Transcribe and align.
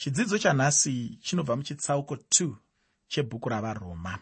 chidzidzo 0.00 0.38
chanhasi 0.38 1.18
chinobva 1.22 1.56
muchitsauko 1.56 2.14
2 2.14 2.54
chebhuku 3.08 3.48
ravaroma 3.48 4.18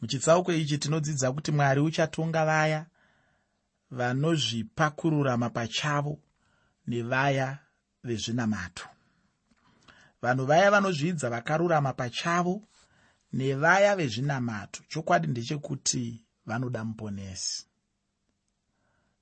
muchitsauko 0.00 0.52
ichi 0.52 0.78
tinodzidza 0.78 1.32
kuti 1.32 1.52
mwari 1.52 1.80
uchatonga 1.80 2.44
vaya 2.44 2.86
vanozvipa 3.90 4.90
kururama 4.90 5.50
pachavo 5.50 6.18
nevaya 6.86 7.58
vezvinamato. 8.04 8.86
Vanhu 10.22 10.46
vaya 10.46 10.70
vanozvidza 10.70 11.30
vakarurama 11.30 11.92
pachavo 11.92 12.62
nevaya 13.32 13.96
vezvinamato. 13.96 14.82
Chokwadi 14.88 15.26
ndechekuti 15.26 16.24
vanoda 16.46 16.84
muponesi. 16.84 17.66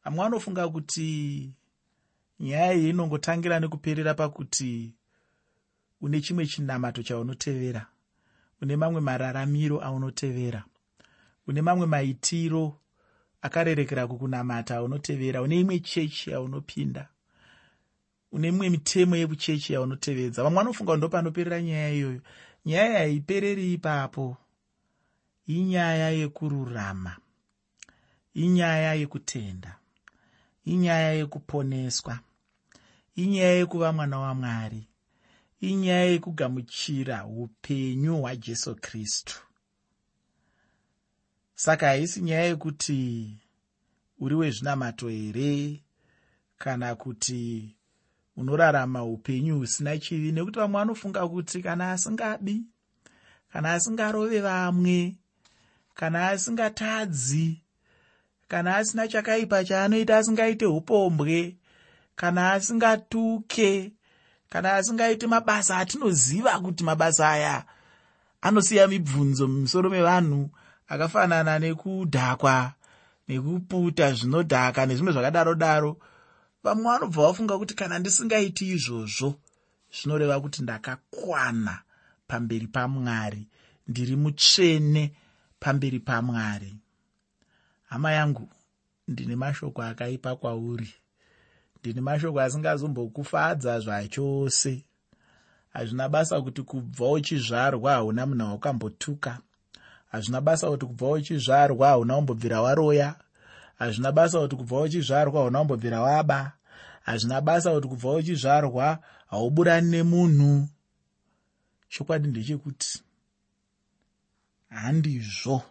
Vamwe 0.05 0.25
vanofunga 0.25 0.69
kuti 0.69 1.53
nyaya 2.41 2.73
iyi 2.75 2.91
inongotangira 2.91 3.61
nekuperera 3.61 4.15
pakuti 4.15 4.95
une 6.01 6.21
chimwe 6.21 6.47
chinamato 6.47 7.03
chaunotevera 7.03 7.87
une 8.63 8.77
mamwe 8.77 9.01
mararamiro 9.01 9.81
aunotevera 9.81 10.65
une 11.47 11.63
mamwe 11.63 11.87
maitiro 11.87 12.79
akarerekera 13.43 14.07
kukunamata 14.07 14.77
aunotevera 14.77 15.43
une 15.43 15.61
imwe 15.61 15.81
chechi 15.81 16.31
yaunopinda 16.31 17.09
une 18.33 18.49
imwe 18.49 18.71
mitemo 18.71 19.17
yebuchechi 19.17 19.73
yaunotevedza. 19.73 20.43
Vamwe 20.43 20.59
vanofunga 20.59 20.93
kuti 20.93 20.99
ndopanoperera 20.99 21.63
nyaya 21.63 21.91
iyoyo. 21.93 22.21
Nyaya 22.67 22.99
haipereri 22.99 23.73
ipapo. 23.73 24.37
Inyaya 25.47 26.11
yekururama 26.11 27.17
inyaya 28.35 28.95
yekutenda 28.95 29.77
inyaya 30.65 31.13
yekuponeswa 31.13 32.19
inyaya 33.17 33.53
yekuva 33.53 33.93
mwana 33.93 34.19
wamwari 34.19 34.89
inyaya 35.61 36.05
yekugamuchira 36.05 37.27
upenyu 37.27 38.17
hwajesu 38.21 38.75
kristu. 38.77 39.41
Saka 41.55 41.87
haisi 41.87 42.21
nyaya 42.21 42.45
yekuti 42.45 43.31
uri 44.19 44.35
wezvinamato 44.35 45.09
here 45.09 45.83
kana 46.59 46.95
kuti 46.95 47.75
unorarama 48.37 49.05
upenyu 49.05 49.59
husina 49.59 49.99
chivi 49.99 50.33
nekuti 50.33 50.59
vamwe 50.59 50.79
vanofunga 50.79 51.29
kuti 51.29 51.63
kana 51.63 51.93
asingabi 51.93 52.63
kana 53.53 53.73
asingarove 53.73 54.41
vamwe 54.41 55.17
kana 55.95 56.29
asingatadzi 56.29 57.63
kana 58.49 58.77
asina 58.77 59.09
chakaipa 59.09 59.65
chaanoita 59.65 60.19
asingaite 60.19 60.67
upombwe 60.67 61.57
kana 62.17 62.53
asingatuke 62.53 63.93
kana 64.51 64.75
asingaiti 64.75 65.27
mabasa 65.27 65.79
atinoziva 65.79 66.61
kuti 66.61 66.85
mabasa 66.85 67.31
aya 67.31 67.65
anosiya 68.41 68.89
mibvunzo 68.89 69.49
mumusoro 69.49 69.91
mevanhu 69.91 70.51
akafanana 70.89 71.59
nekudhakwa 71.59 72.77
nekuputa 73.29 74.07
zvinodhaka 74.19 74.81
nezvimwe 74.87 75.13
zvakadaro 75.13 75.55
daro. 75.55 75.93
Vamwe 76.63 76.85
vanobva 76.85 77.27
vafunga 77.27 77.59
kuti 77.59 77.75
kana 77.75 77.99
ndisingaiti 77.99 78.65
izvozvo 78.75 79.29
zvinoreva 79.97 80.41
kuti 80.41 80.63
ndakakwana 80.63 81.75
pamberi 82.29 82.67
pamwari 82.67 83.43
ndiri 83.89 84.17
mutsvene 84.23 85.05
pamberi 85.63 86.01
pamwari. 86.09 86.73
Hama 87.91 88.13
yangu 88.13 88.49
ndine 89.09 89.37
mashoko 89.37 89.83
akaipa 89.83 90.37
kwauri 90.37 90.91
ndine 91.87 92.01
mashoko 92.01 92.41
asingazombokufadza 92.41 93.81
zvachose. 93.81 94.85
Hazvina 95.73 96.09
basa 96.09 96.43
kuti 96.43 96.63
kubva 96.63 97.11
uchizvarwa 97.11 97.93
hauna 97.93 98.27
munhu 98.27 98.51
wakambotuka. 98.53 99.39
Hazvina 100.13 100.41
basa 100.41 100.71
kuti 100.71 100.87
kubva 100.87 101.11
uchizvarwa 101.11 101.89
hauna 101.89 102.17
umbobvira 102.17 102.61
waroya. 102.63 103.15
Hazvina 103.79 104.13
basa 104.13 104.41
kuti 104.41 104.57
kubva 104.57 104.81
uchizvarwa 104.81 105.41
hauna 105.41 105.61
umbobvira 105.61 106.01
waba. 106.01 106.53
Hazvina 107.03 107.41
basa 107.41 107.75
kuti 107.75 107.89
kubva 107.89 108.13
uchizvarwa 108.13 108.99
hauburani 109.27 109.91
nemunhu. 109.91 110.69
Chokwadi 111.89 112.29
ndechekuti 112.29 113.03
handizvo 114.69 115.63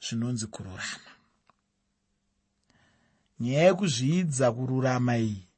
zvinonzi 0.00 0.46
kururama 0.46 1.13
nyaya 3.44 3.68
yekuzviidza 3.68 4.46
kururama 4.52 5.14
iyi 5.18 5.48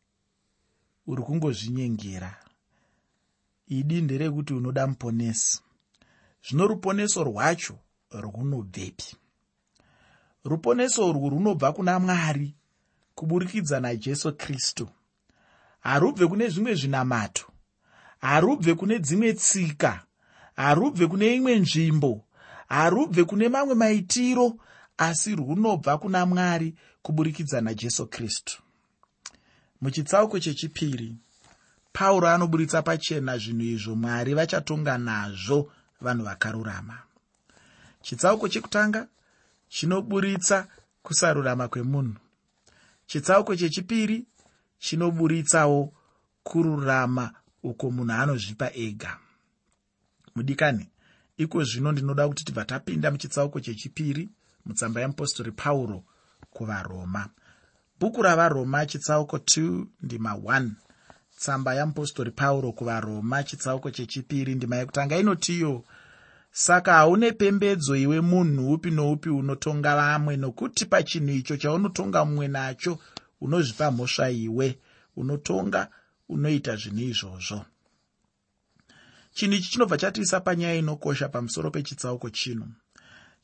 uri 1.06 1.22
kungozvinyengera 1.22 2.32
idi 3.76 4.02
nderekuti 4.02 4.54
unoda 4.54 4.86
muponesi. 4.86 5.60
Zvino 6.44 6.66
ruponeso 6.66 7.24
rwacho 7.24 7.76
runobvepi. 8.10 9.16
Ruponeso 10.44 11.10
urwu 11.10 11.30
runobva 11.30 11.72
kuna 11.72 11.98
mwari 11.98 12.54
kuburikidza 13.14 13.80
najesu 13.80 14.36
kristu. 14.36 14.88
Harubve 15.80 16.26
kune 16.26 16.48
zvimwe 16.48 16.74
zvinamato 16.74 17.46
harubve 18.18 18.74
kune 18.74 18.98
dzimwe 18.98 19.32
tsika 19.32 20.02
harubve 20.56 21.06
kune 21.06 21.34
imwe 21.34 21.58
nzvimbo 21.58 22.24
harubve 22.68 23.24
kune 23.24 23.48
mamwe 23.48 23.74
maitiro 23.74 24.56
asi 24.98 25.34
runobva 25.34 25.98
kuna 25.98 26.26
mwari 26.26 26.74
kuburikidza 27.02 27.60
najesu 27.60 28.06
kristu. 28.06 28.62
Muchitsauko 29.80 30.40
chechipiri 30.40 31.16
pauro 31.92 32.28
anoburitsa 32.28 32.82
pachena 32.82 33.38
zvinhu 33.38 33.62
izvo 33.62 33.94
mwari 33.96 34.34
vachatonga 34.34 34.98
nazvo 34.98 35.72
vanhu 36.00 36.24
vakarurama. 36.24 36.98
Chitsauko 38.02 38.48
chekutanga 38.48 39.08
chinoburitsa 39.68 40.68
kusarurama 41.02 41.68
kwemunhu. 41.68 42.16
Chitsauko 43.06 43.56
chechipiri 43.56 44.24
chinoburitsawo 44.78 45.92
kururama 46.42 47.32
uko 47.62 47.90
munhu 47.90 48.12
anozvipa 48.12 48.70
ega. 48.74 49.18
Mudikani 50.34 50.88
iko 51.36 51.64
zvino 51.64 51.92
ndinoda 51.92 52.28
kuti 52.28 52.44
tibva 52.44 52.64
tapinda 52.64 53.10
muchitsauko 53.10 53.60
chechipiri 53.60 54.28
mutsamba 54.66 55.00
yeapostori 55.00 55.52
pauro 55.52 56.04
kuvaroma. 56.50 57.28
Bhuku 58.00 58.22
ravaroma 58.22 58.86
chitsauko 58.86 59.36
2 59.36 59.86
ndima 60.02 60.32
1 60.32 60.70
tsamba 61.38 61.74
yeapostori 61.74 62.30
pauro 62.30 62.72
kuvaroma 62.72 63.42
chitsauko 63.42 63.90
chechipiri 63.90 64.54
ndima 64.54 64.76
yekutanga 64.76 65.18
inotiyo 65.18 65.84
saka 66.50 66.92
haune 66.92 67.32
pembedzo 67.32 67.96
iwe 67.96 68.20
munhu 68.20 68.72
upi 68.72 68.90
noupi 68.90 69.28
unotonga 69.28 69.96
vamwe 69.96 70.36
nokuti 70.36 70.84
pachinhu 70.86 71.30
icho 71.30 71.56
chaunotonga 71.56 72.24
mumwe 72.24 72.48
nacho 72.48 72.98
unozvipa 73.40 73.90
mhosva 73.90 74.30
iwe. 74.30 74.78
Unotonga 75.16 75.88
unoita 76.28 76.76
zvinhu 76.76 77.04
izvozvo. 77.10 77.64
Chinhu 79.34 79.54
ichi 79.54 79.70
chinobva 79.70 79.96
chatiisa 79.98 80.40
panyaya 80.40 80.74
inokosha 80.74 81.28
pamusoro 81.28 81.70
pechitsauko 81.70 82.30
chino 82.30 82.66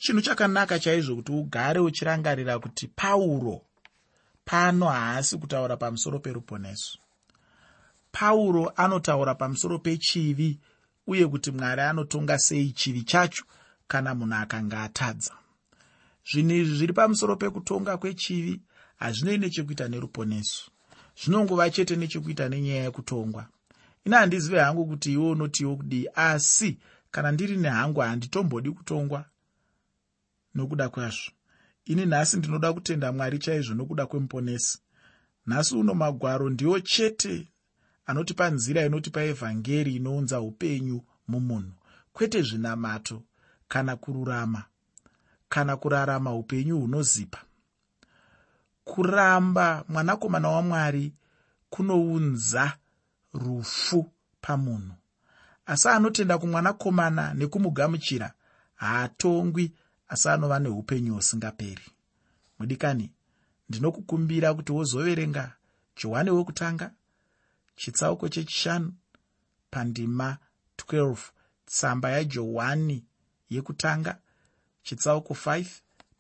chinhu 0.03 0.21
chakanaka 0.21 0.79
chaizvo 0.79 1.17
kuti 1.17 1.33
ugare 1.33 1.81
uchirangarira 1.81 2.59
kuti 2.59 2.89
pauro 2.89 3.63
pano 4.45 4.87
haasi 4.87 5.39
kutaura 5.39 5.77
pamusoro 5.77 6.19
peruponeso. 6.19 6.99
Pauro 8.13 8.73
anotaura 8.77 9.35
pamusoro 9.35 9.79
pechivi 9.79 10.59
uye 11.07 11.27
kuti 11.27 11.51
mwari 11.51 11.81
anotonga 11.83 12.39
sei 12.39 12.73
chivi 12.73 13.03
chacho 13.03 13.45
kana 13.89 14.15
munhu 14.15 14.35
akanga 14.35 14.83
atadza. 14.83 15.35
Zvinhu 16.33 16.55
izvi 16.55 16.77
zviri 16.77 16.93
pamusoro 16.93 17.37
pekutonga 17.37 17.97
kwechivi 17.97 18.61
hazvinoi 18.97 19.39
nechekuita 19.39 19.89
neruponeso. 19.89 20.71
Zvinongova 21.21 21.71
chete 21.71 21.97
nechekuita 21.97 22.49
nenyaya 22.49 22.85
yekutongwa. 22.85 23.47
Ina 24.05 24.19
handizive 24.19 24.61
hangu 24.61 24.87
kuti 24.87 25.13
iwe 25.13 25.31
unotiwo 25.31 25.77
kudii 25.77 26.09
asi 26.15 26.79
kana 27.11 27.33
ndiri 27.33 27.57
nehangu 27.57 28.01
handitombodi 28.01 28.71
kutongwa 28.71 29.25
nokuda 30.55 30.89
kwazvo. 30.89 31.31
Ini 31.85 32.07
nhasi 32.07 32.37
ndinoda 32.37 32.73
kutenda 32.73 33.13
mwari 33.13 33.39
chaizvo 33.39 33.75
nokuda 33.75 34.07
kwemuponesi 34.07 34.79
nhasi 35.47 35.75
uno 35.77 35.95
magwaro 35.95 36.51
ndiwo 36.51 36.81
chete 36.81 37.49
anotipa 38.07 38.51
nzira 38.51 38.85
inotipa 38.85 39.23
evhangeri 39.23 39.97
inounza 39.97 40.41
upenyu 40.41 41.03
mumunhu 41.29 41.73
kwete 42.13 42.43
zvinamato 42.43 43.23
kana 43.69 43.97
kururama 43.97 44.65
kana 45.49 45.77
kurarama 45.77 46.35
upenyu 46.35 46.81
hunozipa. 46.81 47.39
Kuramba 48.85 49.85
mwanakomana 49.89 50.49
wamwari 50.49 51.13
kunounza 51.71 52.77
rufu 53.35 54.13
pamunhu. 54.41 54.95
Asi 55.67 55.89
anotenda 55.89 56.39
kumwanakomana 56.39 57.35
nekumugamuchira 57.35 58.33
haatongwi 58.75 59.73
asi 60.13 60.29
anova 60.29 60.59
neupenyu 60.59 61.15
husingaperi. 61.15 61.87
Mudikani 62.59 63.11
ndinokukumbira 63.69 64.55
kuti 64.55 64.73
wozoverenga 64.73 65.53
johani 65.97 66.31
wekutanga 66.31 66.91
chitsauko 67.77 68.29
chechishanu 68.29 68.93
pandima 69.71 70.39
12 70.77 71.17
tsamba 71.67 72.11
yajohani 72.11 73.05
yekutanga 73.51 74.19
chitsauko 74.83 75.35
5 75.35 75.65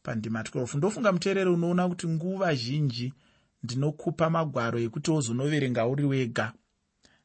pandima 0.03 0.43
12 0.43 0.77
ndofunga 0.77 1.13
muteereri 1.13 1.51
unoona 1.51 1.89
kuti 1.89 2.09
nguva 2.09 2.55
zhinji 2.55 3.15
ndinokupa 3.63 4.31
magwaro 4.31 4.79
ekuti 4.79 5.11
wozonoverenga 5.11 5.87
uri 5.87 6.05
wega. 6.05 6.53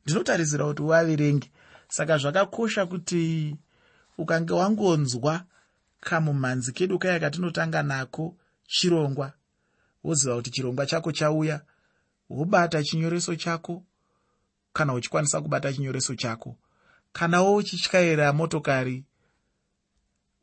Ndinotarisira 0.04 0.66
kuti 0.66 0.82
uvaverenge 0.82 1.52
saka 1.88 2.18
zvakakosha 2.18 2.86
kuti 2.86 3.56
ukange 4.18 4.54
wangonzwa 4.54 5.46
kamumhanzi 6.00 6.72
kedu 6.72 7.00
kaya 7.00 7.20
katinotanga 7.20 7.84
nako 7.84 8.36
chirongwa. 8.68 9.34
Woziva 10.04 10.36
kuti 10.36 10.52
chirongwa 10.52 10.86
chako 10.86 11.12
chauya 11.12 11.62
wobata 12.30 12.84
chinyoreso 12.84 13.36
chako 13.36 13.84
kana 14.74 14.94
uchikwanisa 14.94 15.42
kubata 15.42 15.74
chinyoreso 15.74 16.16
chako. 16.16 16.56
Kanawo 17.14 17.56
uchityaira 17.56 18.34
motokari 18.34 19.04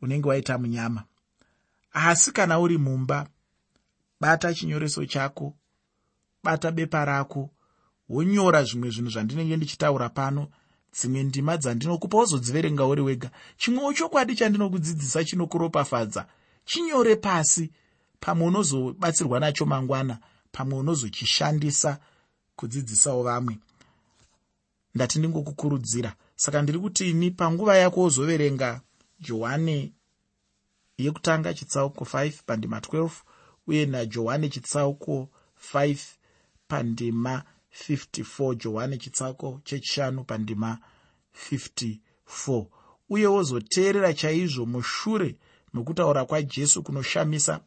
unenge 0.02 0.28
waita 0.28 0.58
munyama. 0.58 1.04
Asi 1.92 2.32
kana 2.32 2.58
uri 2.60 2.78
mumba 2.78 3.28
bata 4.20 4.54
chinyoreso 4.54 5.06
chako 5.06 5.54
bata 6.42 6.72
bepa 6.72 7.04
rako 7.04 7.50
wonyora 8.08 8.64
zvimwe 8.64 8.90
zvinhu 8.90 9.10
zvandinenge 9.10 9.56
ndichitaura 9.56 10.08
pano 10.08 10.50
dzimwe 10.94 11.23
ndima 11.23 11.56
dzandinokupa 11.56 12.17
wozodziverenga 12.19 12.87
uri 12.87 13.02
wega. 13.02 13.31
Chimwewo 13.56 13.93
chokwadi 13.93 14.35
chandinokudzidzisa 14.37 15.25
chinokuropafadza 15.25 16.26
chinyore 16.64 17.17
pasi 17.17 17.70
pamwe 18.20 18.46
unozobatsirwa 18.46 19.41
nacho 19.41 19.67
mangwana 19.67 20.19
pamwe 20.52 20.79
unozochishandisa 20.79 21.99
kudzidzisawo 22.56 23.23
vamwe. 23.23 23.58
Ndati 24.94 25.19
ndingokukurudzira. 25.19 26.14
Saka 26.37 26.62
ndiri 26.62 26.79
kuti 26.79 27.11
ini 27.11 27.31
panguva 27.31 27.76
yako 27.76 28.00
wozoverenga 28.00 28.81
johani 29.20 29.93
yekutanga 30.99 31.55
chitsauko 31.55 32.05
5 32.05 32.32
pandima 32.46 32.79
12 32.79 33.11
uye 33.67 33.87
najohani 33.87 34.49
chitsauko 34.49 35.29
5 35.75 35.99
pandima 36.69 37.43
54 37.74 38.54
johani 38.54 38.98
chitsauko 38.98 39.60
chechishanu 39.64 40.24
pandima 40.24 40.78
54 41.52 42.66
uye 43.10 43.26
wozoteerera 43.26 44.14
chaizvo 44.14 44.66
mushure 44.66 45.36
mekutaura 45.74 46.24
kwajesu 46.24 46.82
kunoshamisa 46.82 47.60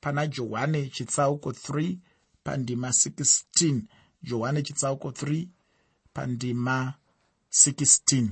pana 0.00 0.26
johani 0.26 0.90
chitsauko 0.90 1.50
3 1.50 1.96
pandima 2.44 2.88
16 2.88 3.80
johani 4.22 4.62
chitsauko 4.62 5.08
3 5.08 5.46
pandima 6.12 6.94
16 7.52 8.28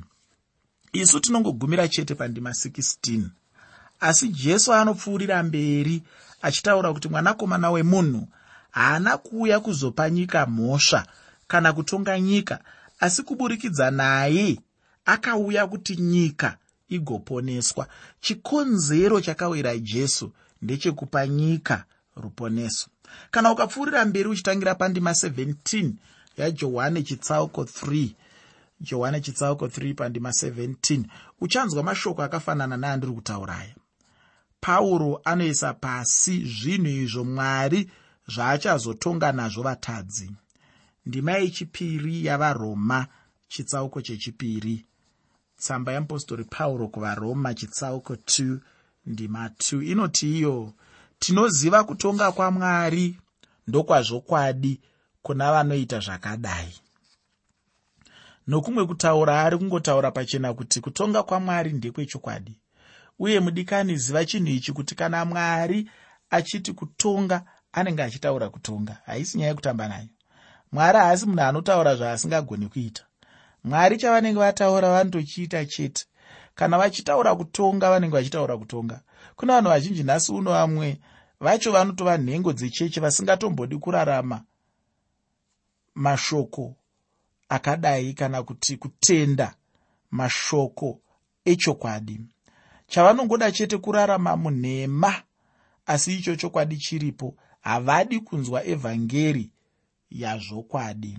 isu 0.92 1.20
tinongogumira 1.20 1.88
chete 1.88 2.14
pandima 2.14 2.50
16 2.50 3.22
asi 4.00 4.28
jesu 4.28 4.72
anopfuurira 4.72 5.42
mberi 5.42 6.02
achitaura 6.42 6.92
kuti 6.92 7.08
mwanakomana 7.08 7.70
wemunhu 7.70 8.28
haana 8.70 9.18
kuuya 9.18 9.60
kuzopa 9.60 10.10
nyika 10.10 10.46
mhosva 10.46 11.06
kana 11.52 11.72
kutonga 11.72 12.20
nyika 12.20 12.58
asi 13.00 13.22
kuburikidza 13.22 13.90
naye 13.90 14.60
akauya 15.04 15.66
kuti 15.66 15.96
nyika 15.96 16.56
igoponeswa. 16.88 17.88
Chikonzero 18.20 19.20
chakawira 19.20 19.78
jesu 19.78 20.32
ndechekupa 20.62 21.26
nyika 21.26 21.84
ruponeso. 22.16 22.86
Kana 23.30 23.52
ukapfuurira 23.52 24.04
mberi 24.04 24.28
uchitangira 24.28 24.74
pandima 24.74 25.10
17 25.10 25.90
yajohani 26.36 27.02
chitsauko 27.02 27.62
3 27.62 28.08
johani 28.80 29.20
chitsauko 29.20 29.66
3 29.66 29.94
pandima 29.94 30.30
17 30.30 31.04
uchanzwa 31.40 31.82
mashoko 31.82 32.22
akafanana 32.22 32.76
neandiri 32.76 33.12
kutauraya. 33.12 33.74
Pauro 34.60 35.20
anoisa 35.24 35.74
pasi 35.74 36.44
zvinhu 36.44 36.88
izvo 36.88 37.24
mwari 37.24 37.90
zvaachazotonga 38.28 39.32
nazvo 39.32 39.62
vatadzi 39.62 40.30
ndima 41.06 41.32
yechipiri 41.32 42.24
yavaroma 42.26 43.06
chitsauko 43.48 44.02
chechipiri. 44.02 44.86
Tsamba 45.56 45.92
yeapostori 45.92 46.44
pauro 46.44 46.88
kuvaroma 46.88 47.54
chitsauko 47.54 48.14
2 48.14 48.58
ndima 49.06 49.48
2 49.48 49.90
inoti 49.90 50.38
iyo 50.38 50.72
tinoziva 51.18 51.84
kutonga 51.84 52.32
kwamwari 52.32 53.16
ndokwazvokwadi 53.66 54.80
kuna 55.22 55.52
vanoita 55.52 55.98
zvakadai. 56.00 56.74
Nokumwe 58.46 58.86
kutaura 58.86 59.42
ari 59.42 59.58
kungotaura 59.58 60.10
pachena 60.10 60.54
kuti 60.54 60.80
kutonga 60.80 61.22
kwamwari 61.22 61.72
ndekwechokwadi 61.72 62.54
uye 63.18 63.40
mudikani 63.40 63.96
ziva 63.96 64.24
chinhu 64.24 64.48
ichi 64.50 64.72
kuti 64.72 64.94
kana 64.94 65.24
mwari 65.24 65.90
achiti 66.30 66.72
kutonga 66.72 67.44
anenge 67.72 68.02
achitaura 68.02 68.48
kutonga. 68.50 68.98
Haisi 69.06 69.38
nyaya 69.38 69.48
yekutamba 69.50 69.88
nayo 69.88 70.08
mwari 70.72 70.98
haasi 70.98 71.26
munhu 71.26 71.40
anotaura 71.42 71.96
zvaasingagoni 71.96 72.66
kuita. 72.68 73.04
Mwari 73.64 73.96
chavanenge 73.96 74.38
vataura 74.38 74.90
vanotochiita 74.90 75.64
chete. 75.66 76.06
Kana 76.54 76.78
vachitaura 76.78 77.34
kutonga 77.34 77.90
vanenge 77.90 78.16
vachitaura 78.16 78.56
kutonga. 78.58 79.00
Kuna 79.36 79.52
vanhu 79.54 79.68
vazhinji 79.70 80.02
nhasi 80.02 80.32
uno 80.32 80.50
vamwe 80.50 81.00
vacho 81.40 81.72
vanotova 81.72 82.16
nhengo 82.18 82.52
dzechechi 82.52 83.00
vasingatombodi 83.00 83.76
kurarama 83.78 84.42
mashoko 85.94 86.74
akadai 87.48 88.14
kana 88.14 88.42
kuti 88.42 88.76
kutenda 88.76 89.54
mashoko 90.10 91.00
echokwadi. 91.44 92.20
Chavanongoda 92.86 93.52
chete 93.52 93.78
kurarama 93.78 94.36
munhema 94.36 95.22
asi 95.86 96.14
icho 96.14 96.36
chokwadi 96.36 96.76
chiripo. 96.76 97.34
Havadi 97.60 98.20
kunzwa 98.20 98.64
evhangeri 98.64 99.50
yazvokwadi. 100.14 101.18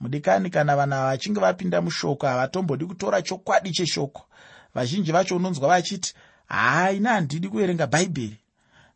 Mudikani 0.00 0.50
kana 0.50 0.76
vanhu 0.76 0.94
ava 0.94 1.06
vachinge 1.06 1.40
vapinda 1.40 1.80
mushoko 1.82 2.26
havatombodi 2.26 2.84
kutora 2.86 3.22
chokwadi 3.22 3.70
cheshoko. 3.72 4.22
Vazhinji 4.74 5.12
vacho 5.12 5.36
unonzwa 5.36 5.68
vachiti 5.68 6.14
haina 6.46 7.10
handidi 7.10 7.48
kuverenga 7.48 7.86
bhaibheri. 7.86 8.38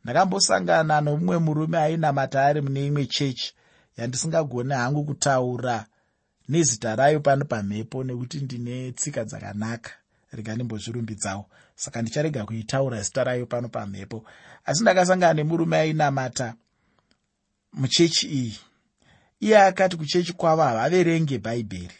Ndakambosangana 0.04 1.00
nomumwe 1.00 1.38
murume 1.38 1.78
ainamata 1.78 2.44
ari 2.46 2.60
mune 2.60 2.86
imwe 2.86 3.06
chechi 3.06 3.54
yandisingagoni 3.96 4.74
hangu 4.74 5.04
kutaura 5.04 5.86
nezita 6.48 6.96
rayo 6.96 7.20
pano 7.20 7.44
pamhepo 7.44 8.04
nekuti 8.04 8.40
ndine 8.40 8.92
tsika 8.92 9.24
dzakanaka. 9.24 9.90
Rega 10.32 10.54
ndimbozvirumbidzawo. 10.54 11.46
Saka 11.74 12.02
ndicharega 12.02 12.44
kuitaura 12.44 13.02
zita 13.02 13.24
rayo 13.24 13.46
pano 13.46 13.68
pamhepo. 13.68 14.24
Asi 14.64 14.82
ndakasangana 14.82 15.34
nemurume 15.34 15.76
ainamata 15.78 16.54
muchechi 17.72 18.26
iyi 18.28 18.58
iye 19.40 19.58
akati 19.58 19.96
kuchechi 19.96 20.32
kwavo 20.32 20.62
havaverenge 20.62 21.38
bhaibheri. 21.38 21.98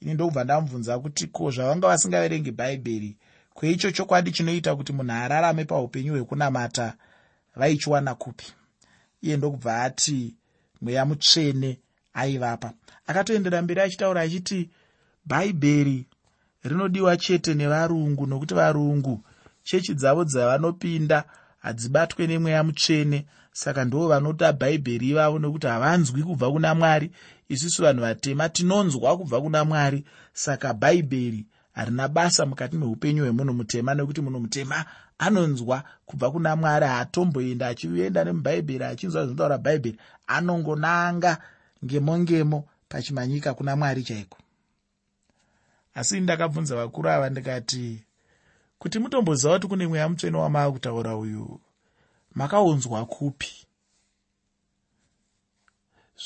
Ini 0.00 0.14
ndokubva 0.14 0.44
ndamubvunza 0.44 0.98
kuti 0.98 1.26
ko 1.26 1.50
zvavanga 1.50 1.88
vasingaverengi 1.88 2.50
bhaibheri 2.50 3.16
kweicho 3.54 3.90
chokwadi 3.90 4.30
chinoita 4.32 4.76
kuti 4.76 4.92
munhu 4.92 5.12
ararame 5.12 5.64
paupenyu 5.64 6.12
hwekunamata 6.12 6.94
vaichiwana 7.56 8.14
kupi? 8.14 8.46
Iye 9.22 9.36
ndokubva 9.36 9.82
ati 9.82 10.34
mweya 10.80 11.04
mutsvene 11.04 11.78
aivapa. 12.14 12.72
Akatoendera 13.06 13.62
mberi 13.62 13.80
achitaura 13.80 14.20
achiti 14.20 14.70
bhaibheri 15.26 16.06
rinodiwa 16.64 17.16
chete 17.16 17.54
nevarungu 17.54 18.26
nokuti 18.26 18.54
varungu 18.54 19.24
chechi 19.62 19.94
dzavo 19.94 20.24
dzavanopinda 20.24 21.24
hadzibatwe 21.58 22.26
nemweya 22.26 22.64
mutsvene 22.64 23.26
saka 23.56 23.84
ndo 23.84 24.08
vanoda 24.08 24.52
bhaibheri 24.52 25.08
ivavo 25.10 25.38
nokuti 25.38 25.66
havanzwi 25.66 26.22
kubva 26.22 26.50
kuna 26.52 26.74
mwari. 26.74 27.10
Isusu 27.48 27.82
vanhu 27.82 28.00
vatema 28.02 28.48
tinonzwa 28.48 29.16
kubva 29.18 29.40
kuna 29.40 29.64
mwari. 29.64 30.04
Saka 30.32 30.74
bhaibheri 30.74 31.46
harina 31.72 32.08
basa 32.08 32.46
mukati 32.46 32.76
meupenyu 32.76 33.22
hwemunhu 33.22 33.54
mutema 33.54 33.94
nekuti 33.94 34.20
munhu 34.20 34.40
mutema 34.40 34.84
anonzwa 35.18 35.84
kubva 36.06 36.30
kuna 36.30 36.56
mwari 36.56 36.86
haatomboenda 36.86 37.68
achienda 37.68 38.24
nemubhaibheri 38.24 38.84
achinzwa 38.84 39.22
zvinotaura 39.24 39.58
bhaibheri 39.58 39.98
anongonanga 40.26 41.38
ngemo 41.84 42.18
ngemo 42.18 42.68
pachimanyika 42.88 43.54
kuna 43.54 43.76
mwari 43.76 44.02
chaiko. 44.02 44.38
Asi 45.94 46.20
ndakabvunza 46.20 46.76
vakuru 46.76 47.08
ava 47.10 47.30
ndikati 47.30 48.04
kuti 48.78 48.98
mutomboziva 48.98 49.54
kuti 49.54 49.66
kune 49.66 49.86
mweya 49.86 50.08
mutsvene 50.08 50.36
wamaa 50.38 50.70
kutaura 50.70 51.16
uyu 51.16 51.60
makaunzwa 52.36 53.06
kupi? 53.06 53.66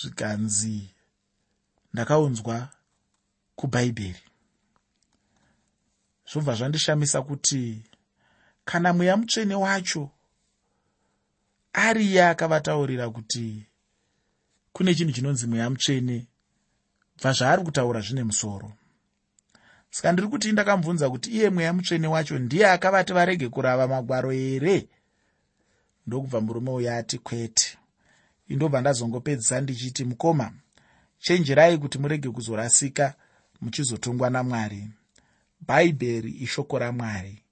Zvikanzi 0.01 0.91
ndakaunzwa 1.93 2.69
kubhaibheri 3.57 4.23
zvobva 6.31 6.55
zvandishamisa 6.55 7.23
kuti 7.23 7.83
kana 8.65 8.93
mweya 8.93 9.17
mutsvene 9.17 9.55
wacho 9.55 10.11
ariye 11.73 12.23
akavataurira 12.27 13.11
kuti 13.11 13.67
kune 14.73 14.95
chinhu 14.95 15.13
chinonzi 15.13 15.47
mweya 15.47 15.71
mutsvene 15.71 16.27
bva 17.19 17.33
zvaari 17.33 17.63
kutaura 17.63 18.01
zvine 18.01 18.25
musoro. 18.25 18.73
Saka 19.91 20.13
ndiri 20.13 20.29
kuti 20.29 20.53
ndakamubvunza 20.53 21.11
kuti 21.11 21.31
iye 21.31 21.51
mweya 21.51 21.73
mutsvene 21.73 22.07
wacho 22.07 22.39
ndiye 22.39 22.71
akavati 22.71 23.13
varege 23.13 23.49
kurava 23.49 23.89
magwaro 23.89 24.31
here 24.31 24.89
ndokubva 26.07 26.41
murume 26.41 26.71
uyo 26.71 26.95
ati 26.97 27.19
kwete. 27.19 27.79
Indobva 28.49 28.81
ndazongopedzisa 28.81 29.61
ndichiti 29.61 30.05
mukoma 30.05 30.53
chenjerai 31.19 31.79
kuti 31.79 31.99
murege 31.99 32.29
kuzorasika 32.31 33.15
muchizotongwa 33.61 34.31
namwari. 34.31 34.89
Bhaibheri 35.61 36.31
ishoko 36.31 36.79
ramwari 36.79 37.43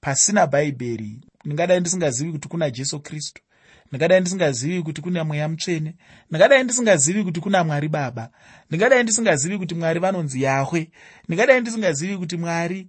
pasina 0.00 0.46
bhaibheri 0.46 1.20
ndingadai 1.44 1.80
ndisingazivi 1.80 2.32
kuti 2.32 2.48
kuna 2.48 2.70
jesu 2.70 3.00
kristu 3.00 3.42
ndingadai 3.88 4.20
ndisingazivi 4.20 4.82
kuti 4.82 5.00
kuna 5.02 5.24
mweya 5.24 5.48
mutsvene 5.48 5.94
ndingadai 6.28 6.64
ndisingazivi 6.64 7.24
kuti 7.24 7.40
kuna 7.40 7.64
mwari 7.64 7.88
baba 7.88 8.30
ndingadai 8.68 9.02
ndisingazivi 9.02 9.58
kuti 9.58 9.74
mwari 9.74 10.00
vanonzi 10.00 10.42
yahwe 10.42 10.90
ndingadai 11.28 11.60
ndisingazivi 11.60 12.16
kuti 12.18 12.36
mwari 12.36 12.88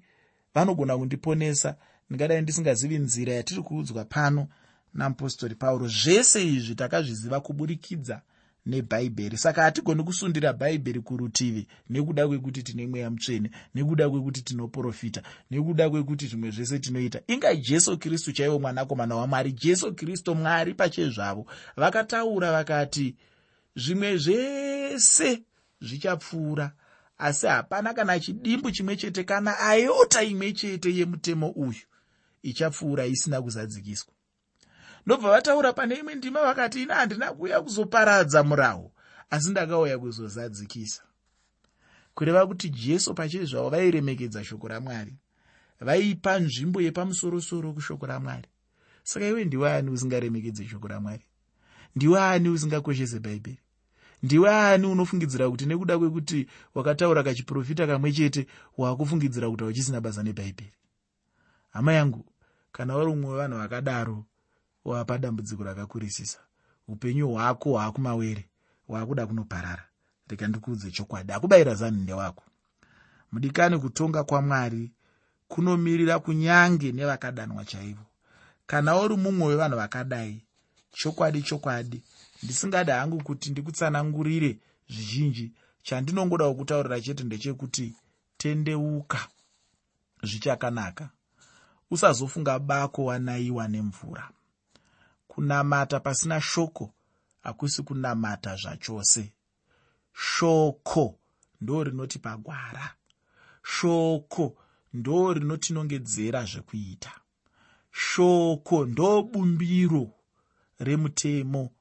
vanogona 0.55 0.97
kundiponesa 0.97 1.75
ndingadai 2.09 2.41
ndisingazivi 2.41 2.97
nzira 2.97 3.33
yatiri 3.33 3.61
kuudzwa 3.61 4.05
pano 4.05 4.47
namupostori 4.93 5.55
pauro 5.55 5.87
zvese 5.87 6.47
izvi 6.47 6.75
takazviziva 6.75 7.39
kuburikidza 7.39 8.21
nebhaibheri 8.65 9.37
saka 9.37 9.63
hatigoni 9.63 10.03
kusundira 10.03 10.53
bhaibheri 10.53 10.99
kurutivi 10.99 11.67
nekuda 11.89 12.27
kwekuti 12.27 12.63
tine 12.63 12.87
mweya 12.87 13.09
mutsvene 13.09 13.51
nekuda 13.75 14.09
kwekuti 14.09 14.41
tinoprofita 14.41 15.21
nekuda 15.51 15.89
kwekuti 15.89 16.27
zvimwe 16.27 16.51
zvese 16.51 16.79
tinoita. 16.79 17.21
Ingai 17.27 17.57
jesu 17.57 17.97
kristu 17.97 18.31
chaivo 18.31 18.59
mwanakomana 18.59 19.15
wamwari 19.15 19.51
jesu 19.51 19.95
kristu 19.95 20.35
mwari 20.35 20.73
pachezvavo. 20.73 21.45
Vakataura 21.75 22.51
vakati 22.51 23.15
zvimwe 23.75 24.17
zvese 24.17 25.41
zvichapfuura 25.81 26.71
asi 27.17 27.47
hapana 27.47 27.93
kana 27.93 28.19
chidimbu 28.19 28.71
chimwe 28.71 28.95
chete 28.95 29.23
kana 29.23 29.59
ayota 29.59 30.23
imwe 30.23 30.53
chete 30.53 30.95
yemutemo 30.95 31.49
uyu 31.49 31.85
ichapfuura 32.43 33.05
isina 33.05 33.41
kuzadzikiswa 33.41 34.13
ndobva 35.05 35.29
vataura 35.31 35.73
pane 35.73 35.95
imwe 35.95 36.15
ndima 36.15 36.41
vakati 36.41 36.83
ina 36.83 36.95
handina 36.95 37.33
kuuya 37.33 37.61
kuzoparadza 37.61 38.43
murahu 38.43 38.91
asi 39.29 39.49
ndakauya 39.49 39.99
kuzozadzikisa 39.99 41.03
kureva 42.13 42.47
kuti 42.47 42.69
jesu 42.69 43.13
pachiri 43.13 43.45
zvavo 43.45 43.69
vairemekedza 43.69 44.43
shoko 44.43 44.67
ramwari 44.67 45.15
vaipa 45.81 46.39
nzvimbo 46.39 46.81
yepamusorosoro 46.81 47.73
kushoko 47.73 48.05
ramwari. 48.05 48.49
Saka 49.03 49.27
iwe 49.27 49.45
ndiwe 49.45 49.73
ani 49.73 49.89
usingaremekedze 49.89 50.67
shoko 50.67 50.87
ramwari? 50.87 51.25
Ndiwe 51.95 52.21
ani 52.21 52.49
usingakoshese 52.49 53.19
bhaibheri? 53.19 53.59
Ndiwe 54.23 54.49
ani 54.55 54.87
unofungidzira 54.87 55.49
kuti 55.49 55.65
nekuda 55.65 55.97
kwekuti 55.99 56.47
wakataura 56.75 57.23
kachiprofita 57.23 57.87
kamwe 57.87 58.11
chete 58.11 58.47
waakufungidzira 58.77 59.49
kuti 59.49 59.63
hauchisina 59.63 60.01
basa 60.01 60.23
nebhaibheri? 60.23 60.73
Hama 61.69 61.93
yangu 61.93 62.25
kana 62.71 62.93
vari 62.95 63.11
umwe 63.11 63.31
wevanhu 63.31 63.57
vakadaro 63.57 64.25
wapa 64.85 65.17
dambudziko 65.17 65.63
rakakurisisa. 65.63 66.39
Upenyu 66.87 67.29
hwako 67.29 67.69
hwaakumawere 67.69 68.45
hwaakuda 68.87 69.27
kunoparara. 69.27 69.83
Rega 70.27 70.47
ndikuudze 70.47 70.91
chokwadi 70.91 71.31
akubayira 71.33 71.75
zani 71.75 71.97
ndewako 71.97 72.43
mudikani 73.31 73.79
kutonga 73.79 74.23
kwamwari 74.23 74.91
kunomirira 75.47 76.19
kunyange 76.19 76.91
nevakadanwa 76.91 77.65
chaivo. 77.65 78.05
Kana 78.67 78.99
uri 78.99 79.15
mumwe 79.15 79.47
wevanhu 79.47 79.77
vakadai 79.77 80.41
chokwadi 80.91 81.41
chokwadi. 81.41 82.03
Ndisingadi 82.43 82.91
hangu 82.91 83.23
kuti 83.23 83.49
ndikutsanangurire 83.51 84.59
zvizhinji. 84.89 85.51
Chandinongoda 85.83 86.45
kukutaurira 86.49 87.01
chete 87.01 87.23
ndechekuti 87.23 87.95
tendeuka 88.37 89.27
zvichakanaka. 90.23 91.09
Usazofunga 91.91 92.59
bako 92.59 93.05
wanayiwa 93.05 93.67
nemvura 93.67 94.29
kunamata 95.31 95.99
pasina 95.99 96.41
shoko 96.41 96.93
hakusi 97.41 97.83
kunamata 97.83 98.55
zvachose. 98.55 99.33
Shoko 100.13 101.19
ndo 101.61 101.83
rinotipa 101.83 102.37
gwara 102.37 102.95
shoko 103.63 104.57
ndo 104.93 105.33
rinotinongedzera 105.33 106.45
zvekuita. 106.45 107.11
Shoko 107.91 108.85
ndo 108.85 109.23
bumbiro 109.23 110.11
remutemo 110.79 111.71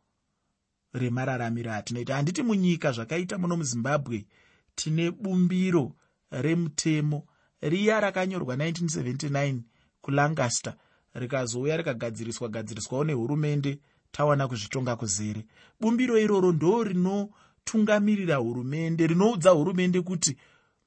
remararamiro 0.92 1.72
atinoita. 1.72 2.16
Handiti 2.16 2.42
munyika 2.42 2.92
zvakaita 2.92 3.38
muno 3.38 3.56
muzimbabwe 3.56 4.26
tine 4.74 5.10
bumbiro 5.10 5.96
remutemo. 6.30 7.26
Riya 7.60 8.00
rakanyorwa 8.00 8.56
1979 8.56 9.60
kulancaster 10.00 10.74
rikazouya 11.14 11.76
rikagadziriswa 11.76 12.48
gadziriswawo 12.48 13.04
nehurumende 13.04 13.78
tawana 14.12 14.48
kuzvitonga 14.48 14.96
kuzere. 14.96 15.46
Bumbiro 15.80 16.18
iroro 16.18 16.52
ndo 16.52 16.84
rinotungamirira 16.84 18.36
hurumende 18.36 19.06
rinoudza 19.06 19.50
hurumende 19.50 20.00
kuti 20.02 20.36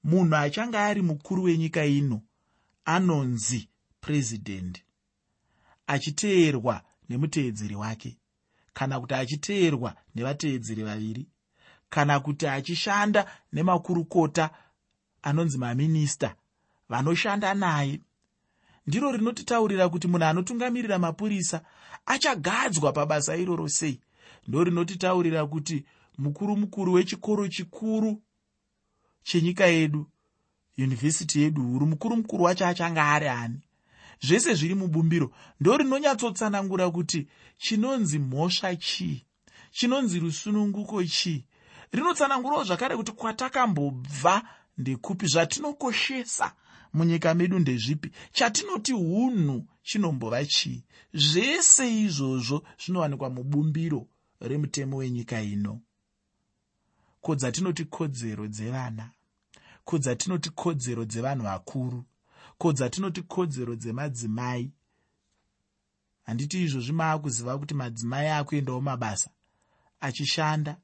munhu 0.03 0.35
achange 0.35 0.77
ari 0.77 1.01
mukuru 1.01 1.43
wenyika 1.43 1.85
ino 1.85 2.21
anonzi 2.85 3.69
purezidendi 4.01 4.83
achiteerwa 5.87 6.81
nemuteedzeri 7.09 7.75
wake 7.75 8.17
kana 8.73 8.99
kuti 8.99 9.13
achiteerwa 9.13 9.95
nevateedzeri 10.15 10.83
vaviri 10.83 11.27
kana 11.89 12.19
kuti 12.19 12.47
achishanda 12.47 13.25
nemakurukota 13.53 14.49
anonzi 15.21 15.57
maminista 15.57 16.35
vanoshanda 16.89 17.53
naye 17.53 17.99
ndiro 18.87 19.11
rinotitaurira 19.11 19.89
kuti 19.89 20.07
munhu 20.07 20.25
anotungamirira 20.25 20.99
mapurisa 20.99 21.61
achagadzwa 22.05 22.91
pabasa 22.93 23.35
iroro 23.35 23.67
sei. 23.69 23.99
Ndo 24.47 24.63
rinotitaurira 24.63 25.45
kuti 25.45 25.85
mukuru 26.17 26.57
mukuru 26.57 26.93
wechikoro 26.93 27.47
chikuru 27.47 28.21
chenyika 29.23 29.65
yedu 29.65 30.09
yunivhesiti 30.77 31.41
yedu 31.41 31.63
huru 31.63 31.85
mukuru 31.85 32.15
mukuru 32.15 32.43
wacho 32.43 32.67
achanga 32.67 33.05
ari 33.05 33.27
ani? 33.27 33.59
Zvese 34.21 34.53
zviri 34.53 34.75
mubumbiro. 34.75 35.31
Ndo 35.59 35.77
rinonyatsotsanangura 35.77 36.91
kuti 36.91 37.27
chinonzi 37.57 38.19
mhosva 38.19 38.75
chii? 38.75 39.25
Chinonzi 39.71 40.19
rusununguko 40.19 41.03
chii? 41.03 41.45
Rinotsanangurawo 41.91 42.63
zvakare 42.63 42.95
kuti 42.97 43.11
kwatakambobva 43.11 44.41
ndekupi 44.77 45.27
zvatinokoshesa 45.27 46.53
munyika 46.93 47.33
medu 47.33 47.59
ndezvipi? 47.59 48.11
Chatinoti 48.31 48.93
unhu 48.93 49.67
chinombova 49.83 50.45
chii? 50.45 50.83
Zvese 51.13 52.01
izvozvo 52.01 52.63
zvinowanikwa 52.81 53.29
mubumbiro 53.29 54.07
remutemo 54.39 54.97
wenyika 54.97 55.41
ino. 55.41 55.81
Kodzatinoti 57.21 57.85
kodzero 57.85 58.47
dzevana 58.47 59.09
kodzatinoti 59.85 60.49
kodzero 60.49 61.05
dzevanhu 61.05 61.43
vakuru 61.43 62.05
kodzatinoti 62.57 63.21
kodzero 63.21 63.75
dzemadzimai 63.75 64.71
handiti 66.25 66.63
izvozvi 66.63 66.93
maakuziva 66.93 67.57
kuti 67.59 67.73
madzimai 67.73 68.27
akuendawo 68.27 68.81
mabasa 68.81 69.29
achishanda 69.99 70.77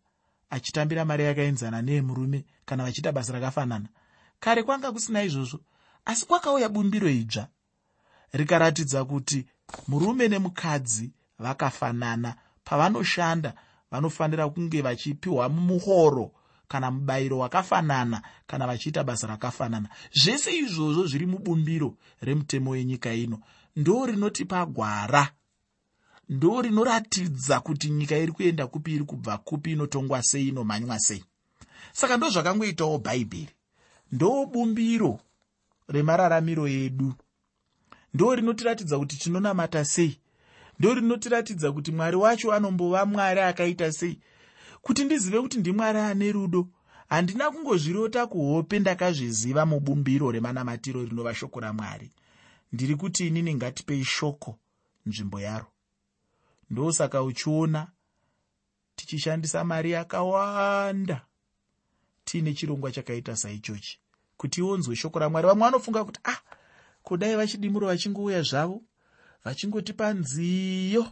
achitambira 0.50 1.06
mari 1.06 1.24
yakaenzana 1.24 1.82
neemurume 1.82 2.46
kana 2.66 2.84
vachiita 2.84 3.12
basa 3.12 3.34
rakafanana. 3.34 3.89
Kare 4.39 4.63
kwanga 4.63 4.92
kusina 4.92 5.24
izvozvo 5.24 5.60
asi 6.10 6.25
kwakauya 6.25 6.70
bumbiro 6.70 7.10
idzva 7.10 7.48
rikaratidza 8.34 9.06
kuti 9.06 9.46
murume 9.88 10.28
nemukadzi 10.28 11.12
vakafanana. 11.39 12.36
Pavanoshanda 12.63 13.54
vanofanira 13.92 14.50
kunge 14.50 14.82
vachipiwa 14.82 15.50
muhoro 15.50 16.32
kana 16.68 16.92
mubayiro 16.92 17.38
wakafanana 17.38 18.22
kana 18.48 18.68
vachiita 18.68 19.04
basa 19.04 19.28
rakafanana. 19.28 19.89
Zvese 20.13 20.58
izvozvo 20.58 21.08
zviri 21.08 21.25
mubumbiro 21.25 21.98
remutemo 22.22 22.72
wenyika 22.72 23.13
ino. 23.13 23.39
Ndo 23.75 24.06
rinotipa 24.06 24.66
gwara 24.66 25.32
ndo 26.30 26.62
rinoratidza 26.62 27.60
kuti 27.60 27.89
nyika 27.89 28.18
iri 28.18 28.32
kuenda 28.32 28.68
kupi 28.68 28.96
iri 28.96 29.04
kubva 29.04 29.38
kupi 29.38 29.72
inotongwa 29.72 30.24
sei 30.24 30.48
inomhanywa 30.48 31.00
sei. 31.00 31.24
Saka 31.94 32.18
ndo 32.18 32.30
zvakangoitawo 32.30 32.98
bhaibheri. 32.98 33.54
Ndo 34.12 34.46
bumbiro 34.46 35.20
remararamiro 35.89 36.67
edu 36.67 37.13
ndo 38.13 38.36
rinotiratidza 38.36 39.00
kuti 39.00 39.17
tinonamata 39.17 39.86
sei? 39.86 40.19
Ndo 40.79 40.93
rinotiratidza 40.93 41.72
kuti 41.72 41.91
mwari 41.91 42.15
wacho 42.17 42.53
anombova 42.53 43.05
mwari 43.05 43.39
akaita 43.39 43.91
sei? 43.91 44.19
Kuti 44.81 45.03
ndizive 45.03 45.41
kuti 45.41 45.58
ndimwari 45.60 46.00
ane 46.00 46.31
rudo 46.31 46.67
handina 47.10 47.51
kungozvirota 47.51 48.27
kuhope 48.27 48.79
ndakazviziva 48.79 49.65
mubumbiro 49.65 50.31
remanamatiro 50.31 51.03
rinova 51.05 51.36
shoko 51.36 51.60
ramwari. 51.60 52.12
Ndiri 52.72 52.96
kuti 52.96 53.27
inini 53.27 53.55
ngatipei 53.55 54.03
shoko 54.05 54.60
nzvimbo 55.05 55.39
yaro. 55.39 55.67
Ndosaka 56.69 57.24
uchiona 57.24 57.88
tichishandisa 58.96 59.63
mari 59.63 59.91
yakawanda 59.91 61.25
tiine 62.24 62.53
chirongwa 62.53 62.91
chakaita 62.91 63.36
saichochi 63.36 63.99
kuti 64.39 64.60
iwonzwe 64.62 64.96
shoko 64.96 65.19
ramwari. 65.19 65.48
Vamwe 65.48 65.65
vanofunga 65.65 66.05
kuti 66.05 66.19
ah 66.24 66.39
kudai 67.03 67.36
vachidimuro 67.36 67.88
vachingouya 67.88 68.41
zvavo 68.41 68.81
vachingotipa 69.43 70.13
nziyo 70.13 71.05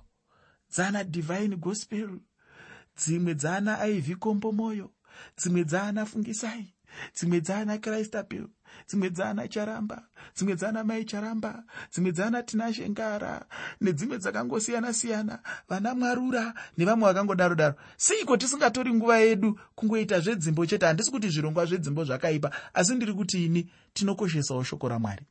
dzana 0.72 1.04
divhine 1.04 1.56
gospel 1.56 2.10
dzimwe 2.98 3.34
dzana 3.36 3.88
iv 3.88 4.08
kombo 4.20 4.52
mwoyo 4.52 4.92
dzimwe 5.38 5.64
dzana 5.64 6.06
fungisai 6.06 6.74
dzimwe 7.16 7.42
dzana 7.42 7.78
kristapel 7.78 8.48
dzimwe 8.88 9.10
dzana 9.10 9.48
charamba. 9.48 10.04
Dzimwe 10.36 10.56
dzana 10.56 10.84
mai 10.84 11.06
charamba. 11.06 11.64
Dzimwe 11.92 12.12
dzana 12.12 12.44
tinashe 12.44 12.90
ngara 12.90 13.46
nedzimwe 13.82 14.18
dzakangosiyana-siyana 14.18 15.40
vana 15.70 15.96
mwarura 15.96 16.54
nevamwe 16.78 17.08
vakangodaro 17.08 17.56
daro. 17.56 17.76
Seiko 17.98 18.38
tisingatori 18.38 18.94
nguva 18.94 19.18
yedu 19.18 19.60
kungoita 19.76 20.20
zvedzimbo 20.20 20.66
chete? 20.66 20.86
Handisi 20.86 21.12
kuti 21.12 21.30
zvirongwa 21.30 21.66
zvedzimbo 21.66 22.04
zvakaipa 22.06 22.52
asi 22.74 22.96
ndiri 22.96 23.14
kuti 23.14 23.46
ini 23.46 23.70
tinokoshesawo 23.94 24.64
shoko 24.64 24.88
ramwari. 24.88 25.26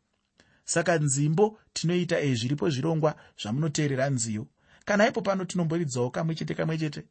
Saka 0.64 0.98
nzimbo 0.98 1.58
tinoita 1.72 2.20
e 2.20 2.34
zviripo 2.34 2.70
zvirongwa 2.70 3.14
zvamunoteerera 3.42 4.10
nziyo. 4.10 4.46
Kana 4.84 5.08
ipo 5.08 5.22
pano 5.22 5.44
tinomboridzawo 5.44 6.10
kamwe 6.10 6.34
chete 6.34 6.54
kamwe 6.54 6.78
chete. 6.78 7.04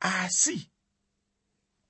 Asi 0.00 0.70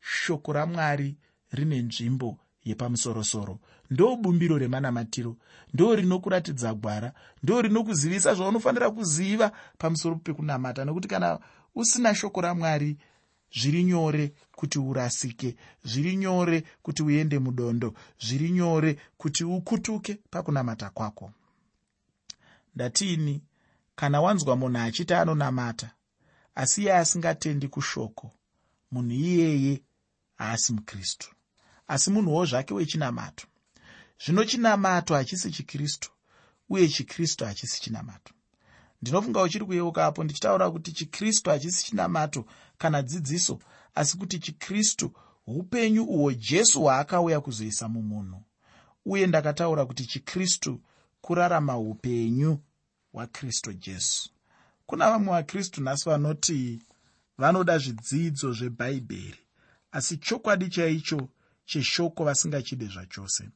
shoko 0.00 0.52
ramwari 0.52 1.16
rine 1.52 1.82
nzvimbo 1.82 2.38
yepamusorosoro. 2.64 3.58
Ndo 3.90 4.16
bumbiro 4.16 4.58
remanamatiro. 4.58 5.36
Ndo 5.74 5.94
rinokuratidza 5.94 6.74
gwara. 6.74 7.12
Ndo 7.42 7.62
rinokuzivisa 7.62 8.34
zvaunofanira 8.34 8.90
kuziva 8.90 9.52
pamusoro 9.78 10.16
pekunamata 10.16 10.84
nekuti 10.84 11.08
kana 11.08 11.38
usina 11.74 12.14
shoko 12.14 12.40
ramwari 12.40 12.96
zviri 13.54 13.84
nyore 13.84 14.32
kuti 14.56 14.78
urasike 14.78 15.56
zviri 15.84 16.16
nyore 16.16 16.64
kuti 16.82 17.02
uende 17.02 17.38
mudondo 17.38 17.94
zviri 18.20 18.50
nyore 18.50 18.98
kuti 19.16 19.44
ukutuke 19.44 20.18
pakunamata 20.30 20.90
kwako. 20.90 21.32
Ndatiini 22.74 23.42
kana 23.94 24.20
wanzwa 24.20 24.56
munhu 24.56 24.78
achiti 24.78 25.14
anonamata 25.14 25.90
asi 26.54 26.82
iye 26.82 26.96
asingatendi 26.96 27.68
kushoko 27.68 28.30
munhu 28.90 29.12
iyeye 29.12 29.82
haasi 30.38 30.72
mukristu 30.72 31.34
asi 31.86 32.10
munhuwo 32.10 32.44
zvake 32.46 32.74
wechinamato 32.74 33.46
zvino 34.24 34.44
chinamato 34.44 35.14
hachisi 35.14 35.50
chikristu 35.50 36.10
uye 36.68 36.88
chikristu 36.88 37.44
hachisi 37.44 37.80
chinamato 37.80 38.34
ndinofunga 39.02 39.42
uchiri 39.42 39.64
kuyeukapo 39.64 40.24
ndichitaura 40.24 40.70
kuti 40.70 40.92
chikristu 40.92 41.50
hachisi 41.50 41.84
chinamato 41.84 42.44
kana 42.78 43.02
dzidziso 43.02 43.58
asi 43.94 44.18
kuti 44.18 44.38
chikristu 44.38 45.12
upenyu 45.46 46.04
uhwo 46.04 46.32
jesu 46.32 46.80
hwaakauya 46.82 47.40
kuzoisa 47.40 47.88
mumunhu. 47.88 48.42
Uye 49.04 49.26
ndakataura 49.26 49.86
kuti 49.86 50.06
chikristu 50.06 50.80
kurarama 51.20 51.78
upenyu 51.78 52.58
hwakristu 53.12 53.72
jesu. 53.72 54.30
Kuna 54.86 55.10
vamwe 55.10 55.32
vakristu 55.32 55.82
nhasi 55.82 56.08
vanoti 56.08 56.82
vanoda 57.38 57.78
zvidzidzo 57.78 58.52
zvebhaibheri 58.52 59.38
asi 59.92 60.16
chokwadi 60.16 60.68
chaicho 60.68 61.28
cheshoko 61.64 62.24
vasingachide 62.24 62.86
zvachose. 62.86 63.48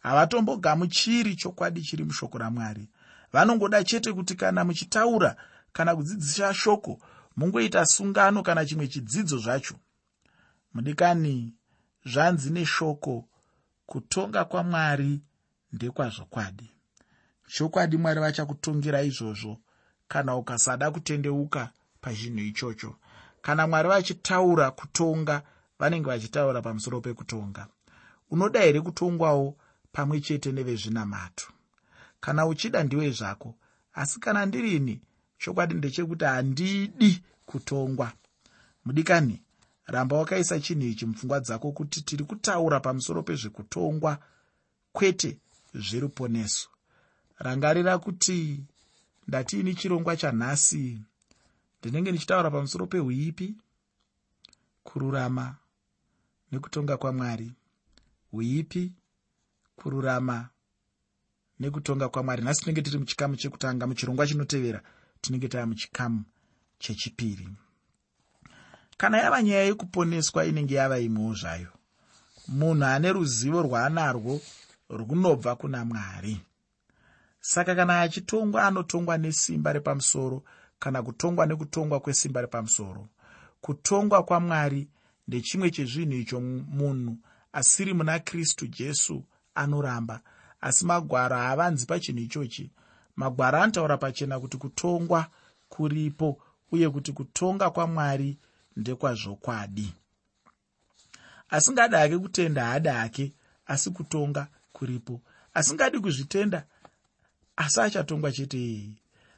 Havatombogamuchiri 0.00 1.36
chokwadi 1.36 1.82
chiri 1.82 2.04
mushoko 2.04 2.38
ramwari. 2.38 2.88
Vanongoda 3.32 3.84
chete 3.84 4.12
kuti 4.12 4.34
kana 4.34 4.64
muchitaura 4.64 5.36
kana 5.72 5.96
kudzidzisa 5.96 6.54
shoko 6.54 6.98
mungoita 7.36 7.86
sungano 7.86 8.42
kana 8.42 8.66
chimwe 8.66 8.88
chidzidzo 8.88 9.38
zvacho. 9.38 9.74
Mudikani 10.74 11.54
zvanzi 12.04 12.50
neshoko 12.50 13.28
kutonga 13.86 14.44
kwamwari 14.44 15.20
ndekwazvokwadi. 15.72 16.70
Chokwadi 17.46 17.96
mwari 17.96 18.20
vachakutongira 18.20 19.02
izvozvo 19.02 19.58
kana 20.08 20.36
ukasada 20.36 20.90
kutendeuka 20.90 21.70
pachinhu 22.00 22.38
ichocho. 22.38 22.96
Kana 23.42 23.66
mwari 23.66 23.88
vachitaura 23.88 24.70
kutonga 24.70 25.42
vanenge 25.82 26.06
vachitaura 26.06 26.62
pamusoro 26.62 27.00
pekutonga. 27.00 27.66
Unoda 28.30 28.60
here 28.60 28.80
kutongwawo 28.80 29.56
pamwe 29.92 30.20
chete 30.20 30.52
nevezvinamato 30.52 31.46
kana 32.20 32.46
uchida 32.46 32.82
ndiwe 32.84 33.10
zvako 33.10 33.54
asi 33.92 34.20
kana 34.20 34.46
ndirini 34.46 35.00
chokwadi 35.38 35.74
ndechekuti 35.74 36.24
handidi 36.24 37.22
kutongwa. 37.46 38.12
Mudikani 38.84 39.42
ramba 39.86 40.16
wakaisa 40.16 40.60
chinhu 40.60 40.86
ichi 40.86 41.06
mupfungwa 41.06 41.40
dzako 41.40 41.72
kuti 41.72 42.02
tiri 42.02 42.24
kutaura 42.24 42.80
pamusoro 42.80 43.22
pezvekutongwa 43.22 44.18
kwete 44.92 45.38
zveruponeso 45.74 46.68
rangarira 47.38 47.98
kuti 47.98 48.64
ndatiini 49.28 49.74
chirongwa 49.74 50.16
chanhasi? 50.16 51.00
Ndinenge 51.80 52.10
ndichitaura 52.10 52.50
pamusoro 52.50 52.86
peuipi 52.86 53.54
kururama 54.84 55.56
nekutonga 56.52 56.96
kwamwari 56.96 57.52
uipi 58.32 58.92
kururama 59.76 60.48
nekutonga 61.60 62.08
kwamwari. 62.08 62.42
Nhasi 62.42 62.60
tinenge 62.60 62.82
tiri 62.82 62.98
muchikamu 62.98 63.36
chekutanga 63.36 63.86
muchirongwa 63.86 64.26
chinotevera 64.26 64.82
tinenge 65.20 65.48
tava 65.48 65.66
muchikamu 65.66 66.24
chechipiri. 66.78 67.48
Kana 68.96 69.18
yava 69.18 69.42
nyaya 69.42 69.64
yekuponeswa 69.64 70.44
inenge 70.44 70.74
yava 70.74 70.98
imwewo 70.98 71.34
zvayo 71.34 71.68
munhu 72.48 72.84
ane 72.84 73.12
ruzivo 73.12 73.62
rwaanarwo 73.62 74.40
runobva 74.88 75.56
kuna 75.56 75.84
mwari. 75.84 76.40
Saka 77.40 77.74
kana 77.74 78.00
achitongwa 78.00 78.66
anotongwa 78.66 79.18
nesimba 79.18 79.72
repamusoro 79.72 80.42
kana 80.78 81.02
kutongwa 81.02 81.46
nekutongwa 81.46 82.00
kwesimba 82.00 82.40
repamusoro. 82.40 83.08
Kutongwa 83.60 84.22
kwamwari 84.22 84.88
ndechimwe 85.32 85.70
chezvinhu 85.70 86.12
icho 86.22 86.40
munhu 86.40 87.16
asiri 87.52 87.94
muna 87.94 88.18
kristu 88.18 88.66
jesu 88.66 89.24
anoramba. 89.54 90.20
Asi 90.60 90.84
magwaro 90.86 91.36
haavanzi 91.36 91.86
pachinhu 91.86 92.20
ichochi. 92.22 92.70
Magwaro 93.16 93.62
anotaura 93.62 93.96
pachena 93.96 94.40
kuti 94.40 94.56
kutongwa 94.56 95.26
kuripo 95.68 96.40
uye 96.72 96.90
kuti 96.90 97.12
kutonga 97.12 97.70
kwamwari 97.70 98.38
ndekwazvokwadi. 98.76 99.94
Asingadi 101.50 101.96
hake 101.96 102.18
kutenda 102.18 102.64
hadi 102.64 102.88
hake 102.88 103.32
asi 103.66 103.90
kutonga 103.90 104.48
kuripo. 104.72 105.20
Asingadi 105.54 105.98
kuzvitenda 106.00 106.66
asi 107.56 107.80
achatongwa 107.80 108.32
chete. 108.32 108.90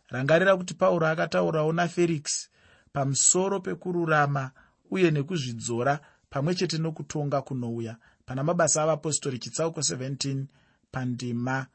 Rangarira 0.09 0.57
kuti 0.57 0.74
pauro 0.74 1.07
akataurawo 1.07 1.72
naferikisi 1.72 2.48
pamusoro 2.92 3.61
pekururama 3.61 4.50
uye 4.90 5.11
nekuzvidzora 5.11 6.01
pamwe 6.31 6.55
chete 6.55 6.79
nokutonga 6.79 7.42
kunouya. 7.42 7.97
Pana 8.27 8.44
mabasa 8.44 8.83
avapostori 8.83 9.38
chitsauko 9.38 9.81
17 9.81 10.44
pandima 10.90 11.66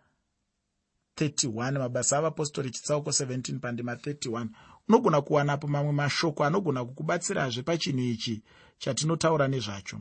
31 1.18 1.80
mabasa 1.80 2.18
avapostori 2.18 2.72
chitsauko 2.72 3.10
17 3.10 3.60
pandima 3.60 3.96
31 3.96 4.48
unogona 4.88 5.22
kuwanapo 5.22 5.68
mamwe 5.68 5.92
mashoko 5.92 6.44
anogona 6.44 6.86
kukubatsirazve 6.86 7.64
pachinhu 7.64 8.00
ichi 8.00 8.44
chatinotaura 8.78 9.48
nezvacho. 9.48 9.98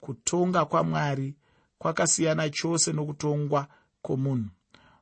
Kutonga 0.00 0.64
kwamwari 0.64 1.34
kwakasiyana 1.78 2.50
chose 2.50 2.92
nokutongwa 2.92 3.66
kwomunhu. 4.02 4.50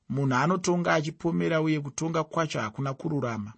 Munhu 0.09 0.35
anotonga 0.35 0.95
achipomera 0.95 1.61
uye 1.61 1.81
kutonga 1.81 2.25
kwacho 2.25 2.61
hakuna 2.61 2.95
kururama. 2.95 3.53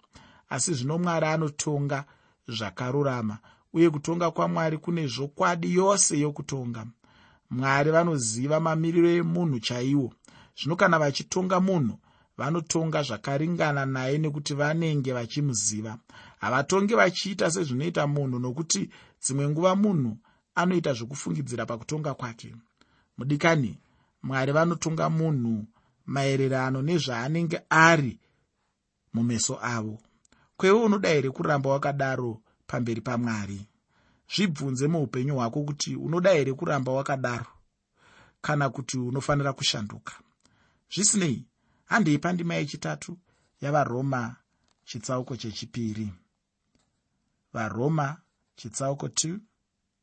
Asi 0.49 0.75
zvino 0.75 0.99
mwari 0.99 1.27
anotonga 1.27 2.05
zvakarurama 2.49 3.39
uye 3.73 3.91
kutonga 3.91 4.31
kwamwari 4.31 4.79
kune 4.79 5.07
zvokwadi 5.07 5.75
yose 5.75 6.19
yokutonga. 6.19 6.87
Mwari 7.51 7.91
vanoziva 7.91 8.61
mamiriro 8.61 9.09
emunhu 9.09 9.61
chaiwo. 9.61 10.13
Zvino 10.59 10.77
kana 10.77 10.99
vachitonga 10.99 11.61
munhu 11.61 11.99
vanotonga 12.39 13.03
zvakaringana 13.03 13.87
naye 13.87 14.19
nekuti 14.19 14.55
vanenge 14.55 15.13
vachimuziva. 15.13 15.99
Havatongi 16.41 16.95
vachiita 16.95 17.51
sezvinoita 17.51 18.07
munhu 18.07 18.39
nokuti 18.39 18.91
dzimwe 19.23 19.49
nguva 19.49 19.77
munhu 19.77 20.17
anoita 20.55 20.93
zvokufungidzira 20.93 21.67
pakutonga 21.67 22.15
kwake. 22.15 22.55
Mudikani 23.19 23.79
mwari 24.23 24.53
vanotonga 24.53 25.11
munhu 25.11 25.65
maererano 26.07 26.83
nezvaanenge 26.83 27.61
ari 27.71 28.19
mumeso 29.13 29.59
avo. 29.63 29.99
Kwewe 30.57 30.81
unoda 30.81 31.09
here 31.09 31.31
kuramba 31.31 31.71
wakadaro 31.71 32.41
pamberi 32.73 33.01
pamwari. 33.01 33.67
Zvibvunze 34.35 34.87
muupenyu 34.89 35.35
hwako 35.35 35.63
kuti 35.63 35.97
unoda 35.97 36.31
here 36.31 36.53
kuramba 36.53 36.93
wakadaro 36.93 37.47
kana 38.41 38.71
kuti 38.71 38.99
unofanira 38.99 39.53
kushanduka. 39.53 40.15
Zvisinei 40.95 41.47
handei 41.85 42.19
pandima 42.19 42.55
yechitatu 42.55 43.19
yavaroma 43.61 44.37
chitsauko 44.85 45.37
chechipiri. 45.37 46.13
Varoma 47.53 48.17
chitsauko 48.57 49.07
2 49.07 49.39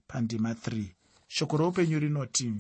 pandima 0.08 0.53
3 0.53 0.86
shoko 1.27 1.58
roupenyu 1.58 1.99
rinoti 1.99 2.53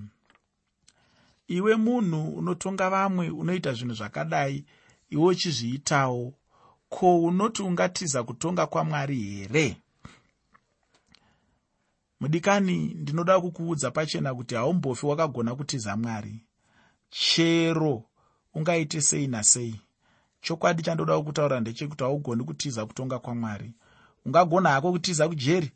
iwe 1.47 1.75
munhu 1.75 2.29
unotonga 2.29 2.89
vamwe 2.89 3.29
unoita 3.29 3.73
zvinhu 3.73 3.93
zvakadai 3.93 4.65
iwe 5.09 5.25
uchizviitawo. 5.25 6.33
Ko 6.89 7.21
unoti 7.21 7.61
ungatiza 7.61 8.23
kutonga 8.23 8.67
kwamwari 8.67 9.21
here 9.21 9.77
mudikani 12.19 12.93
ndinoda 12.93 13.41
kukuudza 13.41 13.91
pachena 13.91 14.35
kuti 14.35 14.55
haumbofi 14.55 15.05
wakagona 15.05 15.55
kutiza 15.55 15.97
mwari. 15.97 16.43
Chero 17.09 18.03
ungaite 18.53 19.01
sei 19.01 19.27
nasei? 19.27 19.81
Chokwadi 20.41 20.83
chandoda 20.83 21.17
kukutaura 21.17 21.59
ndechekuti 21.59 22.03
haugoni 22.03 22.43
kutiza 22.43 22.85
kutonga 22.85 23.19
kwamwari. 23.19 23.73
Ungagona 24.25 24.69
hako 24.69 24.91
kutiza 24.91 25.27
kujeri? 25.27 25.71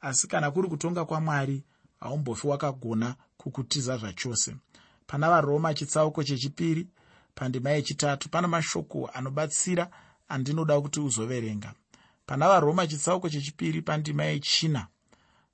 Asi 0.00 0.28
kana 0.28 0.50
kuri 0.50 0.68
kutonga 0.68 1.04
kwamwari 1.04 1.64
haumbofi 2.00 2.46
wakagona 2.46 3.14
kukutiza 3.36 3.96
zvachose. 3.96 4.56
Pana 5.06 5.30
varoma 5.30 5.74
chitsauko 5.74 6.24
chechipiri 6.24 6.88
pandima 7.34 7.70
yechitatu 7.70 8.28
pana 8.28 8.48
mashoko 8.48 9.10
anobatsira 9.14 9.90
andinoda 10.28 10.80
kuti 10.80 11.00
uzoverenga. 11.00 11.72
Pana 12.26 12.48
varoma 12.48 12.86
chitsauko 12.86 13.28
chechipiri 13.28 13.82
pandima 13.82 14.24
yechina 14.24 14.86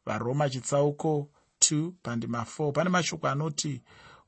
varoma 0.06 0.50
chitsauko 0.50 1.28
2 1.60 1.92
pandima 2.02 2.46
4 2.58 2.72
pane 2.72 2.90
mashoko 2.90 3.28
anoti 3.28 3.82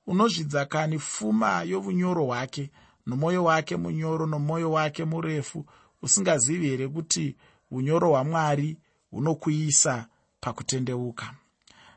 unozvidza 0.07 0.65
kani 0.65 0.99
pfuma 0.99 1.63
younyoro 1.63 2.25
hwake 2.25 2.71
nomwoyo 3.07 3.45
wake 3.45 3.77
munyoro 3.77 4.27
nomwoyo 4.27 4.73
wake 4.73 5.05
murefu. 5.05 5.67
Usingazivi 6.03 6.69
here 6.69 6.89
kuti 6.89 7.37
unyoro 7.71 8.09
hwamwari 8.09 8.79
hunokuisa 9.11 10.07
pakutendeuka? 10.41 11.35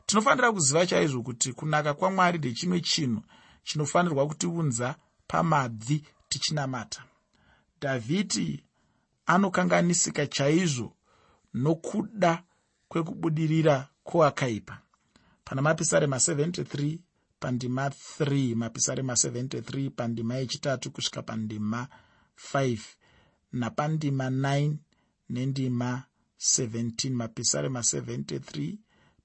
Tinofanira 0.05 0.51
kuziva 0.51 0.85
chaizvo 0.85 1.21
kuti 1.23 1.53
kunaka 1.53 1.93
kwamwari 1.93 2.37
ndechimwe 2.37 2.81
chinhu 2.81 3.21
chinofanirwa 3.63 4.27
kutiunza 4.27 4.95
pamabvi 5.27 6.05
tichinamata. 6.29 7.03
Dhavhidhi 7.81 8.63
anokanganisika 9.25 10.27
chaizvo 10.27 10.93
nokuda 11.53 12.43
kwekubudirira 12.89 13.87
kwoakaipa 14.03 14.75
pana 15.45 15.61
mapisarema 15.61 16.17
73 16.17 16.97
pandima 17.39 17.87
3 17.87 18.55
mapisarema 18.55 19.13
73 19.13 19.89
pandima 19.89 20.35
yechitatu 20.35 20.91
kusvika 20.91 21.21
pandima 21.21 21.87
5 22.53 22.79
napandima 23.51 24.29
9 24.29 24.73
nendima 25.29 26.03
17 26.39 27.11
mapisarema 27.11 27.79
73 27.79 28.75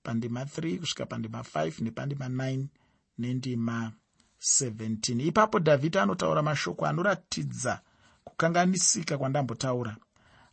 pandima 0.03 0.45
3 0.45 0.79
kusvika 0.79 1.07
pandima 1.07 1.41
5 1.41 1.85
nepandima 1.85 2.29
9 2.29 2.67
nendima 3.19 3.93
17 4.41 5.27
ipapo 5.27 5.59
dhavhidhi 5.59 5.99
anotaura 5.99 6.43
mashoko 6.43 6.87
anoratidza 6.87 7.81
kukanganisika 8.25 9.19
kwandambotaura. 9.19 9.97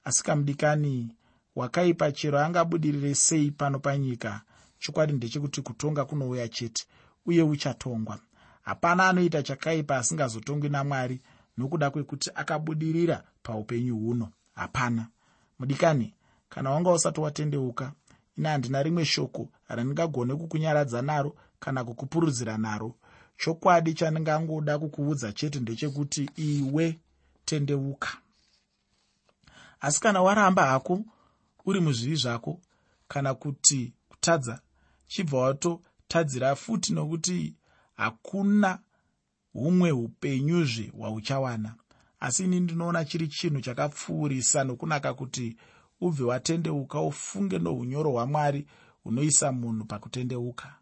Asi 0.04 0.24
kamudikani 0.24 1.16
wakaipa 1.56 2.12
chero 2.12 2.40
angabudirire 2.40 3.16
sei 3.16 3.52
pano 3.52 3.80
panyika. 3.80 4.42
Chokwadi 4.80 5.14
ndechekuti 5.14 5.62
kutonga 5.62 6.06
kunouya 6.06 6.48
chete 6.48 6.86
uye 7.26 7.42
uchatongwa. 7.44 8.20
Hapana 8.62 9.08
anoita 9.10 9.44
chakaipa 9.44 9.98
asingazotongwi 9.98 10.70
namwari 10.70 11.22
nokuda 11.58 11.90
kwekuti 11.90 12.32
akabudirira 12.36 13.24
paupenyu 13.44 13.96
huno. 13.98 14.30
Hapana. 14.56 15.08
Mudikani 15.60 16.14
kana 16.50 16.70
wanga 16.72 16.92
usati 16.92 17.20
watendeuka 17.22 17.92
ine 18.38 18.50
handina 18.50 18.84
rimwe 18.84 19.06
shoko 19.06 19.50
randingagone 19.68 20.36
kukunyaradza 20.36 21.02
naro 21.02 21.36
kana 21.60 21.84
kukupurudzira 21.84 22.58
naro. 22.58 22.96
Chokwadi 23.38 23.94
chandingangoda 23.94 24.80
kukuudza 24.80 25.32
chete 25.34 25.60
ndechekuti 25.60 26.30
iwe 26.36 27.00
tendeuka. 27.46 28.10
Asi 29.80 30.02
kana 30.02 30.22
waramba 30.22 30.66
hako 30.66 31.02
uri 31.66 31.80
muzvivi 31.80 32.16
zvako 32.16 32.62
kana 33.08 33.34
kuti 33.34 33.94
kutadza 34.10 34.62
chibva 35.08 35.38
watotadzira 35.40 36.56
futi 36.56 36.94
nokuti 36.94 37.56
hakuna 37.94 38.80
humwe 39.54 39.92
upenyuzve 39.92 40.92
hwauchawana. 40.98 41.76
Asi 42.20 42.44
ini 42.44 42.60
ndinoona 42.60 43.06
chiri 43.06 43.28
chinhu 43.28 43.62
chakapfuurisa 43.62 44.64
nokunaka 44.64 45.14
kuti 45.14 45.58
ubve 46.02 46.24
watendeuka 46.24 47.02
ufunge 47.02 47.60
nounyoro 47.60 48.12
hwamwari 48.12 48.68
hunoisa 49.04 49.52
munhu 49.52 49.86
pakutendeuka. 49.86 50.76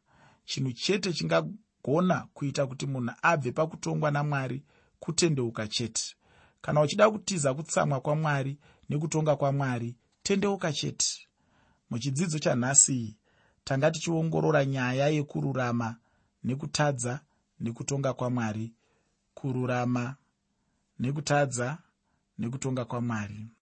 Chinhu 0.46 0.72
chete 0.74 1.14
chingagona 1.14 2.28
kuita 2.34 2.68
kuti 2.68 2.86
munhu 2.88 3.14
abve 3.22 3.52
pakutongwa 3.52 4.12
namwari 4.12 4.64
kutendeuka 5.00 5.68
chete. 5.68 6.16
Kana 6.62 6.82
uchida 6.82 7.12
kutiza 7.12 7.54
kutsamwa 7.54 8.02
kwamwari 8.02 8.58
nekutonga 8.90 9.36
kwamwari 9.36 9.96
tendeuka 10.24 10.74
chete. 10.74 11.28
Muchidzidzo 11.90 12.40
chanhasi 12.40 13.18
tanga 13.64 13.92
tichiongorora 13.92 14.66
nyaya 14.66 15.08
yekururama 15.08 15.96
nekutadza 16.44 17.20
nekutonga 17.60 18.14
kwamwari. 18.14 18.74
Kururama 19.34 20.16
nekutadza 21.00 21.78
nekutonga 22.40 22.86
kwamwari 22.86 23.50